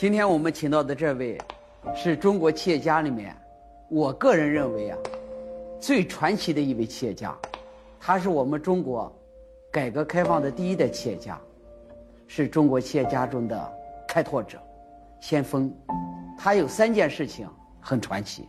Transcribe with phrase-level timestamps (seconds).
[0.00, 1.36] 今天我们请到的这位，
[1.94, 3.36] 是中国企业家里面，
[3.90, 4.96] 我个人认为啊，
[5.78, 7.36] 最传奇的一位企业家。
[8.00, 9.14] 他是我们中国
[9.70, 11.38] 改革开放的第一代企业家，
[12.26, 13.72] 是中国企业家中的
[14.08, 14.58] 开拓者、
[15.20, 15.70] 先锋。
[16.38, 17.46] 他有三件事情
[17.78, 18.48] 很传奇。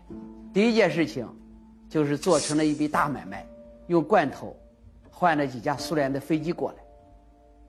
[0.54, 1.28] 第一件事情，
[1.90, 3.46] 就是做成了一笔大买卖，
[3.88, 4.56] 用罐头
[5.10, 6.78] 换了几架苏联的飞机过来。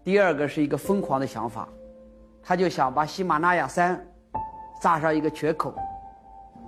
[0.04, 1.68] 第二个是一个疯狂的想法，
[2.42, 4.04] 他就想把喜马拉雅山
[4.80, 5.74] 扎上一个缺口，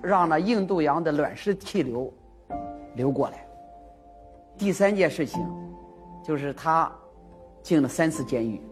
[0.02, 2.12] 让那印度洋的暖湿气流
[2.94, 3.46] 流过来。
[4.56, 5.44] 第三件事情，
[6.22, 6.90] 就是他
[7.62, 8.62] 进了三次监狱。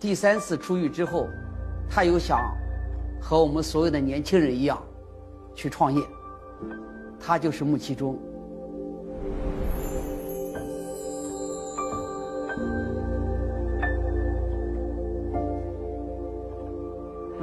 [0.00, 1.28] 第三次出狱之后，
[1.88, 2.40] 他又想
[3.22, 4.82] 和我们所有的年轻人一样
[5.54, 6.02] 去创业。
[7.20, 8.18] 他就是穆其中。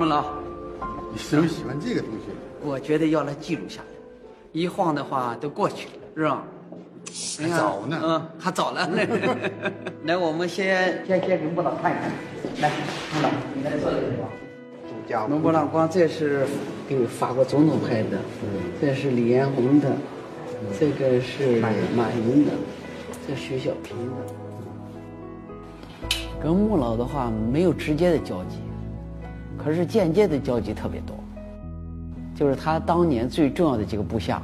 [0.02, 0.26] 孟老，
[1.12, 2.34] 你是不是喜欢这个东西？
[2.66, 3.88] 我觉得要来记录下来，
[4.52, 6.44] 一晃的话都过去了，是吧？
[7.40, 8.90] 还早呢，嗯，还早了。
[10.06, 12.12] 来，我们先先先给穆老看一看。
[12.62, 12.72] 来，
[13.14, 14.28] 穆老，你来坐这个地方。
[14.90, 16.48] 主家蒙布朗光，这是
[16.90, 18.18] 给法国总统拍的，
[18.82, 19.92] 这是李彦宏的，
[20.80, 21.70] 这个是马
[22.10, 22.54] 云的，
[23.28, 24.14] 这徐小平的。
[26.42, 28.58] 跟穆老的话没有直接的交集，
[29.64, 31.16] 可是间接的交集特别多。
[32.36, 34.42] 就是他当年最重要的几个部下，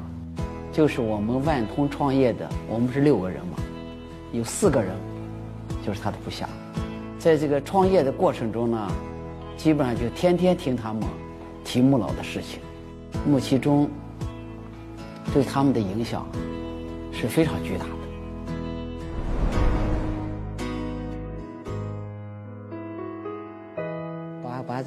[0.71, 3.57] 就是我们万通创业的，我们是六个人嘛，
[4.31, 4.91] 有四个人
[5.85, 6.47] 就是他的部下，
[7.17, 8.91] 在这个创业的过程中呢。
[9.57, 11.01] 基本上就天天听他们
[11.65, 12.59] 提穆老的事情，
[13.27, 13.89] 穆其中
[15.33, 16.27] 对他们的影响
[17.11, 17.96] 是非常巨大的。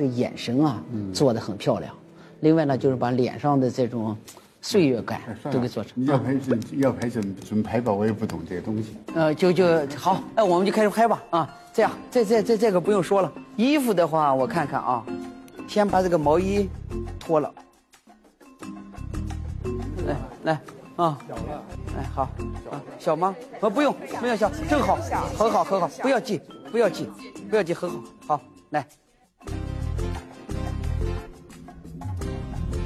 [0.00, 1.94] 这个眼神啊做的很漂亮，
[2.40, 4.16] 另外呢就是把脸上的这种
[4.62, 5.20] 岁月感
[5.50, 5.92] 都给做成。
[5.94, 7.92] 你要拍怎要拍怎怎么拍吧？
[7.92, 8.96] 我也不懂这个东西。
[9.14, 11.54] 呃，就就好，那我们就开始拍吧啊！
[11.70, 13.30] 这样，这这这这个不用说了。
[13.56, 15.04] 衣服的话，我看看啊，
[15.68, 16.66] 先把这个毛衣
[17.18, 17.52] 脱了。
[20.06, 20.60] 来来
[20.96, 21.18] 啊，
[21.94, 22.22] 哎好，
[22.70, 23.36] 啊小吗？
[23.60, 24.96] 呃不用，没有小，正好，
[25.36, 26.40] 很好很好，不要系，
[26.72, 27.06] 不要系，
[27.50, 28.40] 不要系，很好，好
[28.70, 28.86] 来。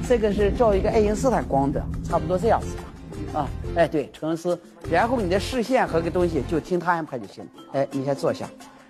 [0.07, 3.39] 这个是照一个爱因斯坦光的，差不多这样子吧。
[3.39, 7.49] 啊，哎对，沉思，然后你的视线和个东西就听他安排就行了。
[7.73, 8.47] 哎，你先坐下。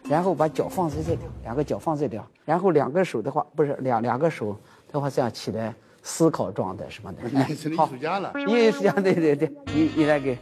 [0.08, 4.56] 然后把脚放在这里，两个脚放这里，然后两个手的话，不是两两个手
[4.92, 7.24] 的话，这样起来思考状态什么的。
[7.76, 8.32] 好，艺术家了。
[8.48, 10.38] 艺术家，对对对，你你来给。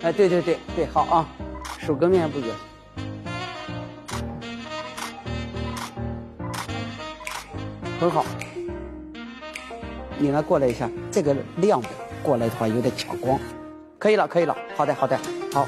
[0.00, 1.28] 哎，对对对对，好啊，
[1.78, 2.46] 手跟面部就。
[8.00, 8.24] 很好。
[10.22, 11.88] 你来过来一下，这个亮的
[12.22, 13.36] 过来的话有点抢光，
[13.98, 15.18] 可以了，可以了，好的，好的，
[15.52, 15.66] 好。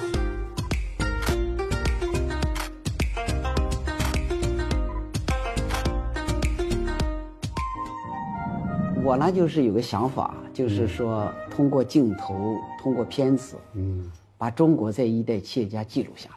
[9.03, 16.37] 我呢，就是有个想法，就是说通过镜头，通过片子，嗯，把中国这一代企业家记录下来。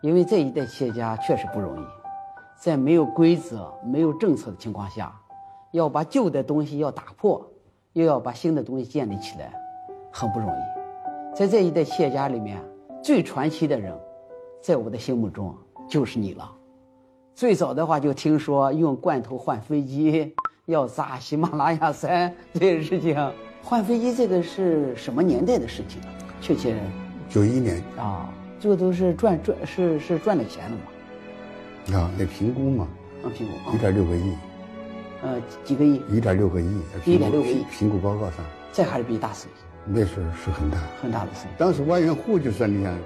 [0.00, 1.84] 因为这一代企业家确实不容易，
[2.58, 5.14] 在没有规则、没有政策的情况下，
[5.72, 7.46] 要把旧的东西要打破，
[7.92, 9.52] 又要把新的东西建立起来，
[10.10, 11.36] 很不容易。
[11.36, 12.60] 在这一代企业家里面，
[13.02, 13.92] 最传奇的人，
[14.62, 15.54] 在我的心目中
[15.88, 16.50] 就是你了。
[17.34, 20.34] 最早的话就听说用罐头换飞机。
[20.66, 23.16] 要砸喜马拉雅山这件事情，
[23.60, 26.00] 换飞机这个是什么年代的事情？
[26.40, 26.76] 确切，
[27.28, 31.98] 九一年啊，这个都是赚赚是是赚了钱了嘛？
[31.98, 32.86] 啊，那评估嘛，
[33.24, 34.32] 啊评估，一点六个亿，
[35.22, 36.02] 呃几个亿？
[36.10, 39.54] 一点六个亿，一点六个亿，评估报告上，这还是笔大生意，
[39.86, 41.54] 那时候是很大很大的生意。
[41.58, 42.96] 当时万元户就算你想，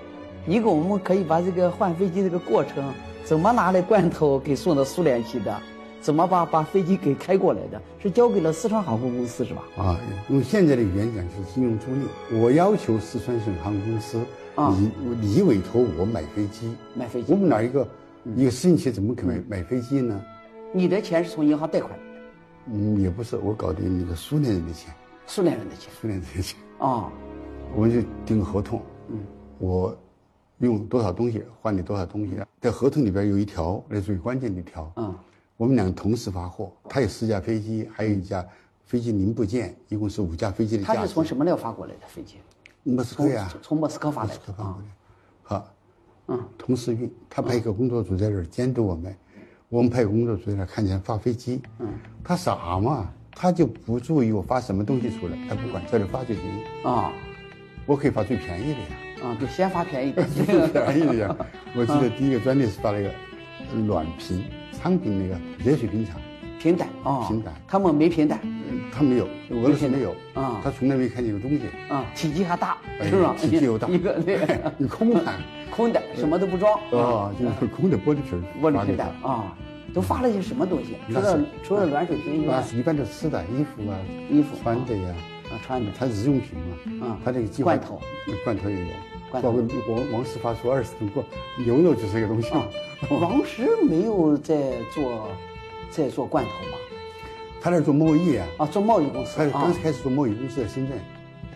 [0.47, 2.93] 一个我们可以把这个换飞机这个过程，
[3.25, 5.57] 怎么拿来罐头给送到苏联去的？
[6.01, 7.81] 怎么把把飞机给开过来的？
[7.99, 9.63] 是交给了四川航空公司是吧？
[9.79, 12.41] 啊，用现在的语言讲是金融租赁。
[12.43, 14.21] 我要求四川省航空公司，
[14.55, 14.93] 啊你
[15.29, 17.33] 你委托我买飞机，买飞机。
[17.33, 17.89] 我们哪一个
[18.37, 20.21] 一个私营企业怎么可买买飞机呢？
[20.77, 21.97] 你的钱是从银行贷款？
[22.67, 24.93] 嗯，也不是，我搞定那个苏联人的钱。
[25.25, 25.89] 苏联人的钱。
[26.01, 26.59] 苏联人的钱。
[26.81, 27.13] 啊，
[27.77, 28.83] 我们就订合同。
[29.09, 29.21] 嗯，
[29.59, 29.97] 我
[30.59, 34.93] 用多少东西换你多少东西，在合同里边有一条，那最关键的一条。
[34.97, 35.15] 嗯。
[35.57, 38.45] 我们两个同时发货，他有四架飞机，还有一架
[38.85, 40.83] 飞机零部件，一共是五架飞机的。
[40.83, 42.39] 他是从什么地方发过来的飞机？
[42.83, 44.77] 莫斯科呀，从莫斯科发来的啊。
[45.45, 45.75] 好，
[46.27, 49.17] 嗯，同时运，他派一个工作组在这儿监督我们。
[49.75, 51.89] 我们派工作出来，看见发飞机，嗯，
[52.23, 56.43] 他傻嘛，他就不注意我发什么东西出来，他不管，这里发就行。
[56.85, 57.11] 啊，
[57.85, 58.87] 我可以发最便宜的呀，
[59.25, 61.37] 啊，就先发便宜的， 最便宜的呀。
[61.75, 63.11] 我记得第一个专利是发那个
[63.77, 64.45] 暖瓶，
[64.81, 66.13] 昌平那个热水冰茶，
[66.61, 68.39] 平胆啊，平胆，他们没平胆，
[68.93, 70.15] 他没有，俄罗斯没有。
[70.35, 71.63] 啊，他从来没看见过东西。
[71.89, 73.35] 啊，体积还大，是吧？
[73.37, 74.39] 体积又大， 一个对，
[74.79, 75.35] 你空胆，
[75.75, 79.57] 空的，什么都不装啊，就是空的玻璃瓶，玻璃瓶的啊。
[79.93, 80.97] 都发了些什么东西？
[81.13, 83.95] 除了除了暖水瓶以外，一般的吃的，衣服啊，
[84.29, 85.15] 衣服穿的呀，
[85.53, 86.59] 啊穿的，它日用品
[86.99, 88.01] 嘛，啊，它这个罐头，
[88.43, 88.87] 罐头也有，
[89.31, 91.25] 包括王王石发出二十吨罐
[91.59, 92.67] 牛肉就是一个东西嘛。
[93.09, 95.29] 王石没有在做，
[95.91, 96.79] 在做罐头吗？
[97.61, 100.99] 他那做贸易啊，啊，做贸易公司，他刚开始做贸易公司在深圳，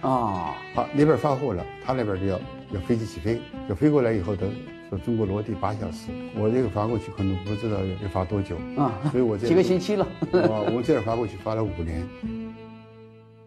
[0.01, 2.39] 啊，好那边发货了，他那边就要
[2.73, 4.47] 要飞机起飞，要飞过来以后的。
[4.91, 10.09] 说中国落地八小时，我这个发过去可能不知道要发多久啊，所以我这几个星期了。
[10.33, 12.09] 我我这儿发过去发了五年，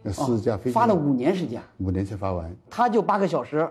[0.03, 2.55] 那四架飞机发了五年时间，五年才发完。
[2.69, 3.67] 他就八个小时，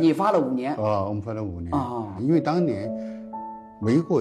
[0.00, 1.04] 你发了五年啊？
[1.04, 2.90] 我们发了五年啊，因为当年
[3.80, 4.20] 没过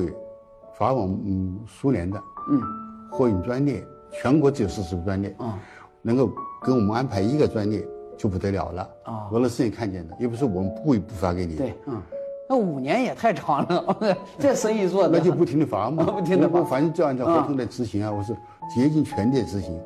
[0.77, 2.61] 发往嗯苏联的嗯
[3.09, 5.57] 货运专列，全国只有四十个专列啊，
[6.03, 6.31] 能够
[6.63, 7.83] 给我们安排一个专列
[8.21, 9.27] 就不得了了啊。
[9.31, 11.55] 俄罗斯人看见的，又不是我们故意不发给你。
[11.55, 11.99] 对，嗯。
[12.47, 13.97] 那五年也太长了，
[14.37, 18.11] 这生意做的那就不停的发嘛， 不停的发，反正就按照合同来执行啊。
[18.11, 18.35] 我是
[18.75, 19.79] 竭尽全力执行。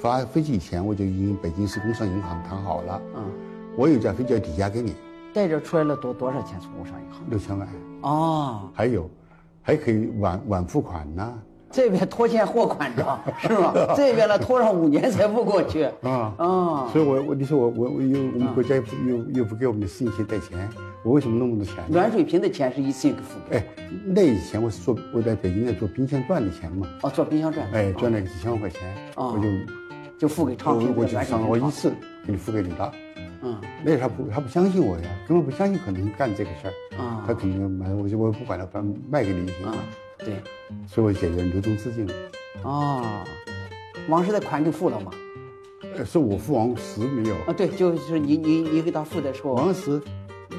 [0.00, 3.22] 发飞机以前我就已经北京市工商银行谈好了，嗯，
[3.76, 4.96] 我有架飞机要抵押给你。
[5.32, 6.58] 带着出来了多多少钱？
[6.58, 7.68] 从工商银行六千万。
[8.00, 9.08] 哦，还有，
[9.62, 11.38] 还可以晚晚付款呢。
[11.70, 13.94] 这边拖欠货款着 是吧？
[13.96, 16.88] 这边呢拖上五年才付过去啊啊！
[16.92, 20.68] 所以我我你说我我我又我们国家又又又不给我们的私营企业贷钱，
[21.02, 21.74] 我为什么那么多钱？
[21.88, 23.56] 暖水瓶的钱是一次性付给。
[23.58, 23.64] 哎，
[24.06, 26.86] 那以前我是做我在北京在做冰箱赚的钱嘛。
[27.02, 27.66] 哦，做冰箱钻。
[27.72, 29.48] 哎，赚了几千万块钱，我就
[30.18, 30.94] 就付给昌平。
[30.96, 31.90] 我就上我一次
[32.24, 32.92] 给你付给你了。
[33.42, 37.22] 嗯，那他不他不相信我呀，根本不相信可能干这个事儿啊。
[37.26, 39.76] 他肯定买，我就我不管了，反正卖给你就行了。
[40.28, 40.42] 对，
[40.86, 42.06] 所以我解决流动资金。
[42.62, 43.24] 哦，
[44.08, 45.10] 王石的款就付了吗？
[45.96, 47.34] 呃，是我付王石没有。
[47.46, 49.54] 啊，对，就是你你你给他付的时候。
[49.54, 49.96] 王石，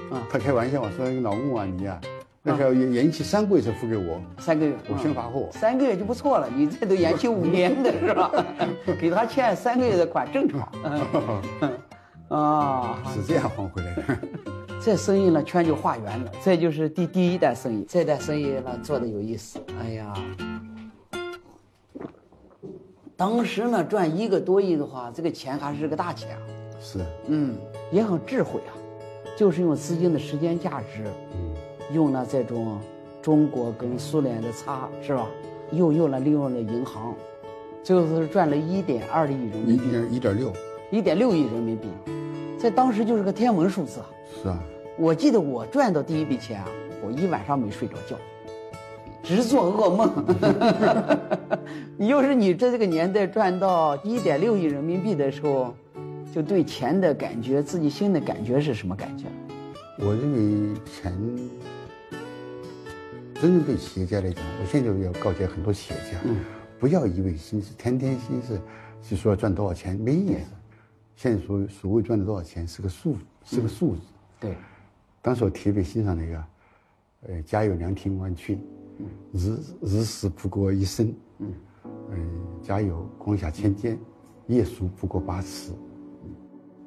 [0.10, 2.01] 啊，他开玩笑嘛，说老公啊你啊，
[2.42, 4.19] 那时候延延期三个月才付给我。
[4.39, 5.48] 三个月，我先发货。
[5.51, 8.31] 三个月就不错了，你这都延期五年的是吧？
[9.00, 10.68] 给他欠三个月的款正常。
[12.30, 14.19] 啊，是这样还回来的。
[14.81, 16.31] 这生意呢，圈就画圆了。
[16.41, 19.59] 这就是第第一单生意，这单生意呢做的有意思。
[19.77, 20.13] 哎呀，
[23.17, 26.41] 当时呢赚一个多亿的话，这个钱还是个大钱啊。
[26.79, 26.99] 是。
[27.27, 27.57] 嗯，
[27.91, 28.71] 也很智慧啊，
[29.35, 31.03] 就是用资金的时间价值，
[31.33, 31.53] 嗯，
[31.93, 32.79] 用了这种
[33.21, 35.27] 中国跟苏联的差，是吧？
[35.71, 37.13] 又用了利用了银行，
[37.83, 39.87] 最后是赚了一点二亿人民币。
[39.87, 40.53] 一点一点六。
[40.89, 41.87] 一点六亿人民币，
[42.57, 44.09] 在当时就是个天文数字啊。
[44.41, 44.59] 是啊。
[44.97, 46.67] 我记得我赚到第一笔钱啊，
[47.01, 48.17] 我一晚上没睡着觉，
[49.23, 50.25] 直做噩梦。
[51.97, 55.73] 你要是你在这个年代赚到一点六亿人民币的时候，
[56.33, 59.25] 就对钱的感觉，自己心的感觉是什么感觉？
[59.99, 61.13] 我认为钱，
[63.35, 66.19] 真正对企业家来讲，我现在要告诫很多企业家，
[66.77, 68.59] 不要一味心思，天天心思
[69.01, 70.39] 就说赚多少钱，没意思。
[71.15, 73.15] 现在所所谓赚的多少钱是个数，
[73.45, 74.01] 是个数字。
[74.39, 74.55] 对。
[75.21, 76.43] 当时我特别欣赏那个，
[77.27, 78.57] 呃，家有两厅万顷，
[79.33, 81.53] 日日食不过一升，嗯，
[82.11, 82.17] 嗯
[82.61, 83.99] 家有光下千间，
[84.47, 85.73] 夜宿不过八尺。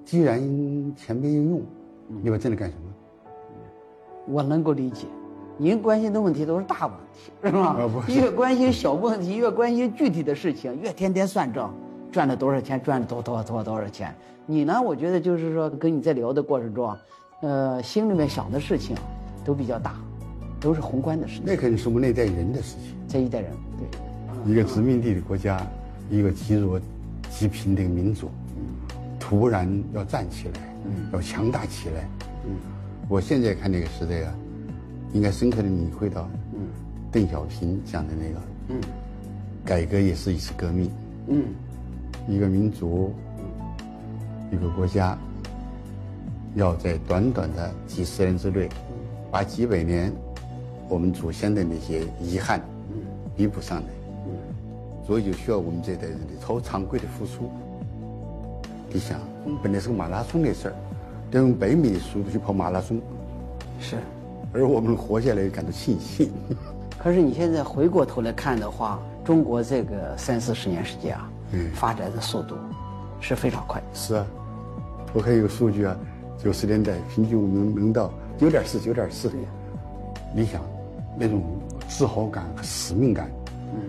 [0.02, 0.40] 既然
[0.97, 1.62] 钱没有用，
[2.23, 2.82] 你把挣来干什么？
[4.26, 5.06] 我能够理解，
[5.59, 7.76] 您关心的问题都是大问题，是吧？
[8.09, 11.75] 越关心小问题，越关心具体的事情，越天天算账，
[12.11, 14.14] 赚了多少钱，赚了多多多多少钱。
[14.47, 14.80] 你呢？
[14.80, 16.97] 我觉得就是说，跟你在聊的过程中。
[17.43, 18.97] 呃，心里面想的事情
[19.45, 19.97] 都比较大，
[20.61, 21.43] 都是宏观的事情。
[21.45, 22.95] 那肯定是我们那代人的事情。
[23.09, 25.61] 这一代人，对，一个殖民地的国家，
[26.09, 26.81] 一个极弱、
[27.31, 28.31] 极贫的民族，
[29.19, 30.61] 突然要站起来，
[31.13, 32.09] 要强大起来。
[32.47, 32.55] 嗯，
[33.09, 34.33] 我现在看那个时代啊，
[35.13, 36.61] 应该深刻的领会到，嗯，
[37.11, 38.81] 邓小平讲的那个，嗯，
[39.65, 40.89] 改革也是一次革命。
[41.27, 41.43] 嗯，
[42.29, 43.13] 一个民族，
[44.53, 45.19] 一个国家。
[46.54, 48.68] 要在短短的几十年之内，
[49.30, 50.12] 把几百年
[50.88, 52.61] 我们祖先的那些遗憾
[53.37, 53.87] 弥补上来，
[55.06, 57.50] 所以就需要我们这代人的超常规的付出。
[58.90, 59.18] 你想，
[59.62, 60.75] 本来是个马拉松的事儿，
[61.30, 63.00] 得用百米的速度去跑马拉松，
[63.80, 63.97] 是，
[64.52, 66.30] 而我们活下来感到庆幸。
[66.99, 72.54] 可是你现在回过头来看的话，中国这个三四十年时间啊，嗯，发展的速度
[73.18, 73.82] 是非常快。
[73.94, 74.26] 是啊，
[75.14, 75.97] 我看有个数据啊，
[76.39, 79.31] 九十年代平均我们能到九点四，九点四。
[80.35, 80.61] 你想，
[81.19, 81.43] 那种
[81.89, 83.31] 自豪感和使命感，
[83.75, 83.81] 嗯，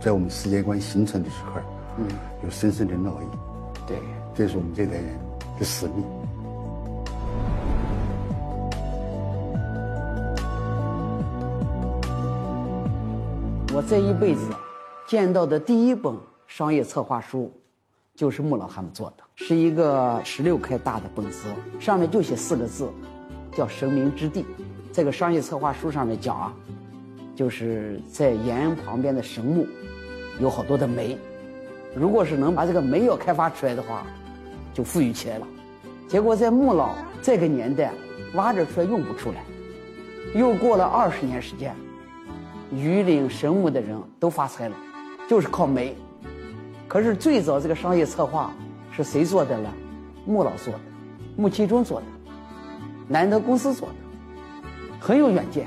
[0.00, 1.60] 在我们世界观形成的时候，
[1.98, 2.06] 嗯，
[2.42, 3.28] 有深深的烙印。
[3.86, 3.96] 对。
[4.36, 5.04] 这是我们这代人
[5.60, 6.04] 的使命。
[13.72, 14.40] 我这一辈子
[15.06, 16.12] 见到的第一本
[16.48, 17.52] 商业策划书，
[18.16, 21.48] 就是穆老他们做的，是一个十六开大的本子，
[21.80, 22.88] 上面就写四个字，
[23.52, 24.44] 叫“神明之地”。
[24.92, 26.54] 这个商业策划书上面讲啊，
[27.34, 29.66] 就是在延安旁边的神木，
[30.38, 31.18] 有好多的煤，
[31.92, 34.06] 如果是能把这个煤要开发出来的话，
[34.72, 35.46] 就富裕起来了。
[36.06, 37.92] 结果在穆老这个年代
[38.34, 39.42] 挖着出来用不出来，
[40.38, 41.74] 又过了二十年时间。
[42.70, 44.76] 榆林神木的人都发财了，
[45.28, 45.96] 就是靠煤。
[46.94, 48.54] 可是最早这个商业策划
[48.92, 49.68] 是谁做的呢？
[50.24, 50.78] 穆老做的，
[51.36, 52.06] 穆其中做的，
[53.08, 53.94] 南德公司做的，
[55.00, 55.66] 很有远见。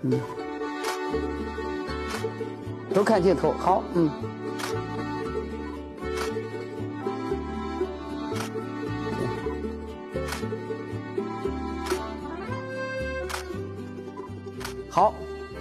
[0.00, 0.18] 嗯，
[2.94, 4.10] 都看镜头，好，嗯。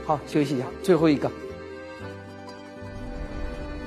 [0.05, 0.65] 好，休息一下。
[0.81, 1.31] 最后一个，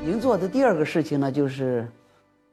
[0.02, 1.86] 您做的第二个事情呢，就是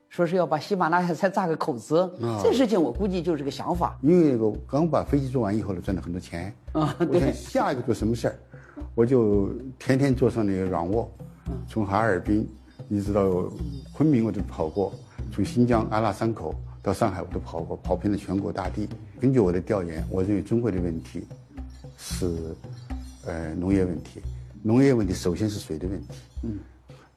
[0.09, 2.11] 说是要把喜马拉雅山炸个口子。
[2.43, 3.97] 这事情我估计就是个想法。
[4.01, 6.53] 因为我刚把飞机做完以后呢，赚了很多钱。
[6.73, 7.31] 啊，对。
[7.31, 8.35] 下一个做什么事儿，
[8.95, 11.09] 我就天天坐上那个软卧，
[11.65, 12.45] 从哈尔滨
[12.89, 13.29] 一直到
[13.93, 14.91] 昆明我都跑过，
[15.31, 18.89] 从新疆阿拉山口到上海我都跑过，跑遍了全国大地。
[19.21, 21.25] 根据我的调研，我认为中国的问题
[21.97, 22.53] 是。
[23.25, 24.21] 呃，农业问题，
[24.61, 26.07] 农业问题首先是水的问题。
[26.43, 26.59] 嗯，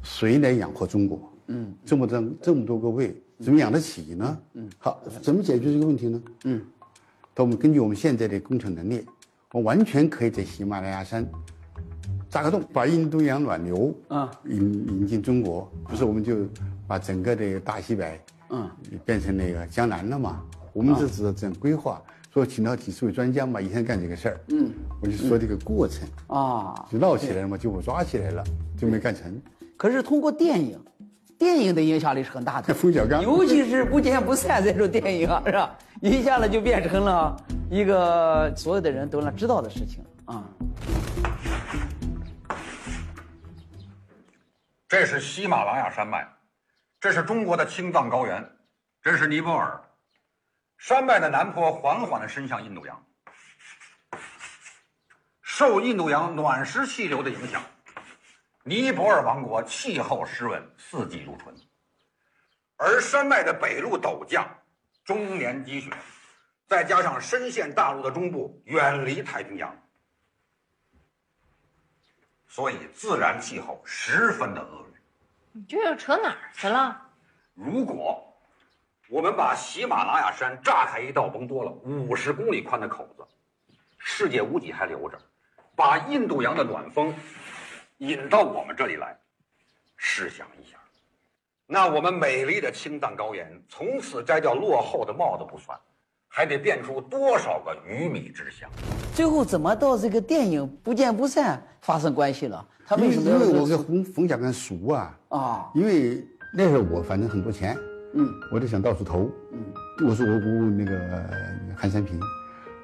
[0.02, 1.32] 谁来养活中国。
[1.48, 4.38] 嗯，这么多这么多个胃，怎么养得起呢？
[4.54, 6.22] 嗯，好，怎么解决这个问题呢？
[6.44, 6.62] 嗯，
[7.34, 9.04] 那我们根据我们现在的工程能力，
[9.52, 11.26] 我完全可以在喜马拉雅山
[12.28, 16.46] 扎个洞，把印度洋暖流啊引引进中国，不是我们就
[16.86, 18.20] 把整个的大西北
[18.50, 18.70] 嗯
[19.04, 20.44] 变成那个江南了嘛？
[20.72, 22.00] 我们是指这样规划。
[22.32, 24.40] 说请到几十位专家嘛，一天干这个事儿。
[24.48, 24.70] 嗯，
[25.06, 28.42] 我就说这个过程啊，就闹起来了嘛，就我抓起来了，
[28.76, 29.40] 就没干成。
[29.76, 30.84] 可是通过电影，
[31.38, 32.74] 电影的影响力是很大的。
[32.74, 35.78] 冯小刚，尤其是不见不散这种电影，是吧？
[36.00, 37.36] 一下子就变成了
[37.70, 40.44] 一个所有的人都能知道的事情啊。
[44.88, 46.26] 这是喜马拉雅山脉，
[47.00, 48.44] 这是中国的青藏高原，
[49.00, 49.80] 这是尼泊尔。
[50.78, 53.00] 山脉的南坡缓缓地伸向印度洋，
[55.58, 57.62] 受印度洋暖湿气流的影响，
[58.62, 61.56] 尼泊尔王国气候湿润，四季如春。
[62.76, 64.46] 而山脉的北麓陡降，
[65.02, 65.90] 终年积雪，
[66.66, 69.74] 再加上深陷大陆的中部，远离太平洋，
[72.46, 75.00] 所以自然气候十分的恶劣。
[75.52, 77.00] 你这又扯哪儿去了？
[77.54, 78.22] 如果。
[79.08, 83.24] 我们把喜马拉雅山炸开一道甭多了五十公里宽的口子，
[83.96, 85.16] 世界屋脊还留着，
[85.76, 87.14] 把印度洋的暖风
[87.98, 89.16] 引到我们这里来。
[89.98, 90.76] 试想一下，
[91.66, 95.78] 那我们美丽的青藏高原从此摘掉落后的帽子不算，
[96.28, 98.68] 还得变出多少个鱼米之乡？
[99.14, 102.66] 最后怎么到这个电影不见不散发生关系了？
[102.86, 103.30] 他为什么？
[103.30, 105.70] 因为我跟冯冯小刚熟啊啊！
[105.74, 106.22] 因为
[106.54, 107.76] 那时候我反正很多钱。
[108.18, 109.30] 嗯，我就想到处投。
[109.52, 109.64] 嗯，
[110.06, 111.24] 我说我我那个
[111.76, 112.18] 韩三平，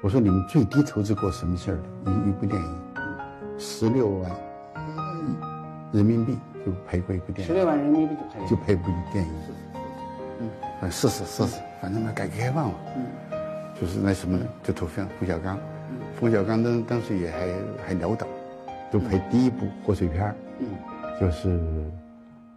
[0.03, 1.79] 我说你们最低投资过什么事儿？
[2.05, 2.77] 一一部电影，
[3.57, 4.29] 十六万
[5.93, 7.45] 人民币就赔过一部电影。
[7.47, 9.33] 十六万人民币就赔就拍部电影。
[10.41, 12.75] 嗯，试试试试，反正嘛改革开放嘛。
[12.97, 13.05] 嗯，
[13.79, 15.55] 就是那什么就投冯冯小刚。
[15.89, 17.47] 嗯，冯小刚当当时也还
[17.87, 18.27] 还潦倒，
[18.91, 20.67] 就拍第一部贺岁片嗯，
[21.17, 21.47] 就是《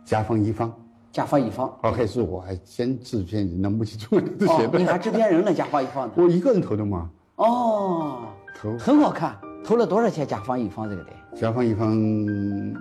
[0.04, 0.68] 甲方乙方》。
[1.12, 4.78] 甲方乙方，哦，还是我还先制片人那目前中这些的。
[4.80, 5.54] 你还制片人呢？
[5.54, 6.14] 甲方乙方的。
[6.20, 7.08] 我一个人投的嘛。
[7.36, 8.28] 哦。
[8.58, 8.76] 投。
[8.78, 10.26] 很好看，投了多少钱？
[10.26, 11.10] 甲方乙方这个的。
[11.34, 11.94] 甲方乙方，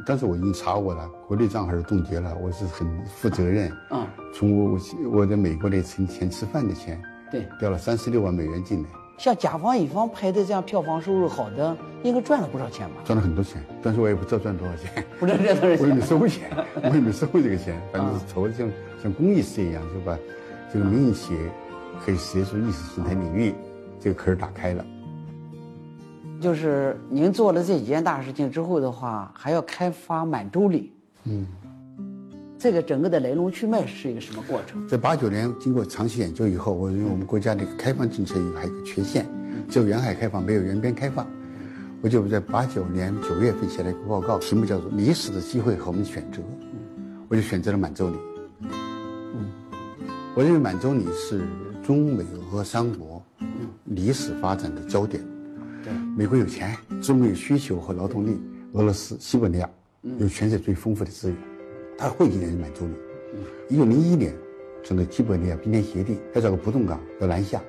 [0.05, 3.71] 当时我已经查过了，国内账还是冻结了，我是很负责任。
[3.91, 4.05] 嗯。
[4.33, 4.79] 从我
[5.11, 7.01] 我在美国的存钱吃饭的钱。
[7.31, 7.47] 对。
[7.59, 8.89] 掉了三十六万美元进来。
[9.17, 12.95] 像甲方乙方拍的这样票房收入好的，应该赚了不少钱吧？
[13.05, 15.05] 赚了很多钱，但是我也不知道赚多少钱。
[15.17, 15.83] 不知道赚多少钱？
[15.83, 16.51] 我也没收过钱，
[16.83, 18.69] 我也没收过这个钱，反正是投像
[19.01, 20.17] 像公益事业一样，就把
[20.71, 21.39] 这个民营企业
[22.05, 23.55] 可以涉足意识形态领域，
[24.05, 24.85] 这个坑打开了。
[26.39, 30.93] 就是您做了这几件大事情之后的话，还要开发满洲里。
[31.23, 31.47] 嗯。
[32.59, 34.87] 这个整个的来龙去脉是一个什么过程？
[34.87, 39.25] 在八九年经过长期研究以后，我认为我们国家的开放政策有还有个缺陷，
[39.67, 41.27] 只有沿海开放，没有沿边开放。
[42.01, 46.41] 我就在八九年九月份写了一个报告，题目叫做《历史的机会和我们的选择》，
[47.27, 48.17] 我就选择了满洲里。
[48.61, 49.51] 嗯，
[50.35, 51.41] 我认为满洲里是
[51.83, 53.14] 中美俄三国
[53.95, 55.23] 历史发展的焦点。
[55.83, 58.39] 对，美国有钱，中国有需求和劳动力，
[58.73, 59.69] 俄罗斯、西伯利亚
[60.19, 61.37] 有全世界最丰富的资源。
[61.97, 62.93] 他会进入满足你。
[63.69, 64.33] 一九零一年，
[64.83, 67.61] 从那基伯利亚冰天雪地要找个不动港要南下，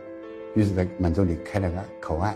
[0.55, 2.35] 于是，在满洲里开了个口岸。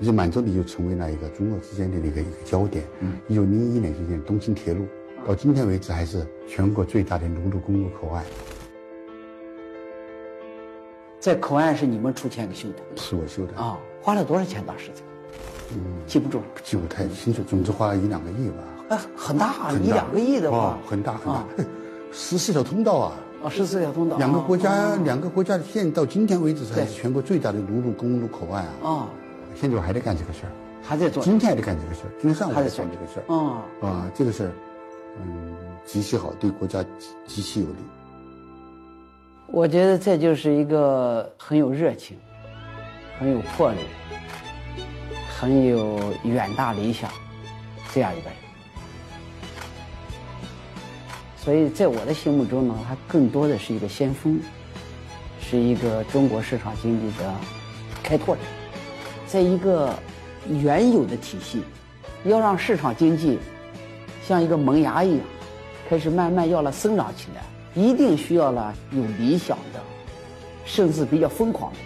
[0.00, 2.84] 于是，满洲里就成为了一个中俄之间的一个一个焦点。
[3.28, 4.86] 一九零一年就建东青铁路，
[5.26, 8.24] 到今天为止还是全国最大的陆路公路口岸。
[11.22, 12.78] 在口岸是你们出钱给修的？
[12.96, 13.54] 是我修的。
[13.56, 14.90] 啊，花了多少钱当时？
[14.96, 17.44] 这个，嗯，记不住，记不太清楚。
[17.44, 18.56] 总之花了一两个亿吧。
[18.88, 21.44] 啊很大，一两个亿的话，很大很大，
[22.10, 23.12] 十四条通道啊！
[23.44, 28.72] 啊，十四条通道，两个国家，两个国家现到今天为止还是全国最大的陆路公路口岸啊！
[28.82, 29.08] 啊，
[29.54, 30.50] 现在我还在干这个事儿，
[30.82, 33.32] 还在做，今天还在干这个事儿，今天上午还在干这个事儿。
[33.32, 34.52] 啊啊，这个事儿，
[35.22, 35.54] 嗯，
[35.86, 36.84] 极其好，对国家
[37.28, 37.76] 极其有利。
[39.54, 42.16] 我觉得这就是一个很有热情、
[43.18, 43.80] 很有魄力、
[45.28, 47.10] 很有远大理想
[47.92, 48.38] 这样一个人。
[51.36, 54.40] 所以在我的心目中呢，他更多的是一个先锋，
[55.38, 57.34] 是一个中国市场经济的
[58.02, 58.40] 开拓者。
[59.26, 59.94] 在一个
[60.48, 61.62] 原有的体系，
[62.24, 63.38] 要让市场经济
[64.26, 65.26] 像一个萌芽一样，
[65.90, 67.42] 开始慢慢要了生长起来，
[67.74, 69.80] 一定需要了有理想的，
[70.64, 71.78] 甚至比较疯狂的。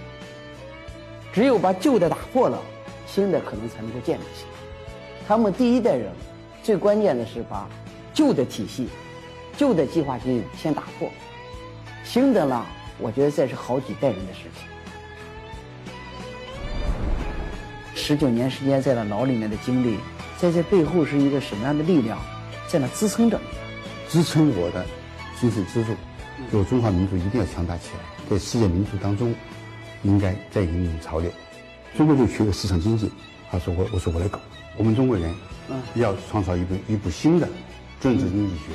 [1.33, 2.59] 只有把旧的打破了，
[3.07, 4.51] 新的可能才能够建立起来。
[5.29, 6.11] 他们第一代人
[6.63, 7.69] 最关键的是把
[8.15, 8.89] 旧的体系。
[9.57, 11.11] 旧的计划经济先打破，
[12.05, 12.63] 新的呢？
[12.99, 14.69] 我觉得这是好几代人的事情。
[17.95, 19.99] 十九年时间在那牢里面的经历，
[20.37, 22.19] 在这背后是一个什么样的力量
[22.69, 23.41] 在那支撑着？
[24.11, 24.85] 支撑我的
[25.41, 25.95] 精神支柱，
[26.51, 29.35] 就中华民族一定要强大起来，在世界民族当中
[30.03, 31.31] 应该再引领潮流。
[31.97, 33.11] 中国就缺个市场经济，
[33.51, 34.41] 他说我，我说我来搞。
[34.77, 35.35] 我们中国人，
[35.69, 37.49] 嗯，要创造一部一部新的
[38.01, 38.73] 政治经济学。